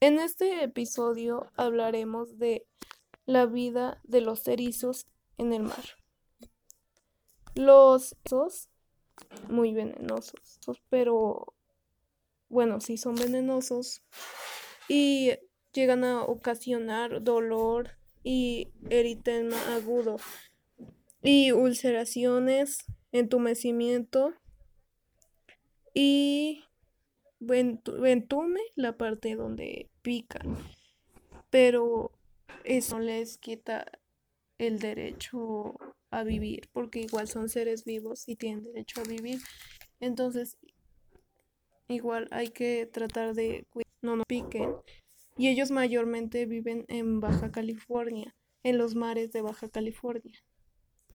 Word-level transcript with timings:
En 0.00 0.20
este 0.20 0.62
episodio 0.62 1.50
hablaremos 1.56 2.38
de 2.38 2.64
la 3.26 3.46
vida 3.46 4.00
de 4.04 4.20
los 4.20 4.46
erizos 4.46 5.08
en 5.38 5.52
el 5.52 5.64
mar. 5.64 5.84
Los 7.56 8.14
erizos 8.24 8.68
muy 9.48 9.72
venenosos, 9.72 10.60
pero 10.88 11.52
bueno, 12.48 12.80
sí 12.80 12.96
son 12.96 13.16
venenosos 13.16 14.02
y 14.88 15.32
llegan 15.72 16.04
a 16.04 16.22
ocasionar 16.22 17.24
dolor 17.24 17.98
y 18.22 18.68
eritema 18.90 19.56
agudo 19.74 20.18
y 21.22 21.50
ulceraciones, 21.50 22.84
entumecimiento 23.10 24.32
y 25.92 26.62
ventume 27.40 28.60
la 28.74 28.96
parte 28.96 29.34
donde 29.34 29.88
pica. 30.02 30.40
Pero 31.50 32.12
eso 32.64 32.98
les 32.98 33.38
quita 33.38 33.86
el 34.58 34.78
derecho 34.78 35.74
a 36.10 36.22
vivir, 36.22 36.68
porque 36.72 37.00
igual 37.00 37.28
son 37.28 37.48
seres 37.48 37.84
vivos 37.84 38.28
y 38.28 38.36
tienen 38.36 38.64
derecho 38.64 39.00
a 39.00 39.04
vivir. 39.04 39.40
Entonces, 40.00 40.58
igual 41.88 42.28
hay 42.30 42.48
que 42.48 42.86
tratar 42.86 43.34
de 43.34 43.66
no 44.02 44.16
nos 44.16 44.26
piquen. 44.26 44.74
Y 45.36 45.48
ellos 45.48 45.70
mayormente 45.70 46.46
viven 46.46 46.84
en 46.88 47.20
Baja 47.20 47.52
California, 47.52 48.34
en 48.62 48.78
los 48.78 48.94
mares 48.94 49.32
de 49.32 49.42
Baja 49.42 49.68
California. 49.68 50.42